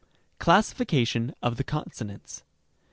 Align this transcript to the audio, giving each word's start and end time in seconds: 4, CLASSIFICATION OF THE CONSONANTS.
4, 0.01 0.07
CLASSIFICATION 0.45 1.35
OF 1.43 1.57
THE 1.57 1.63
CONSONANTS. 1.63 2.41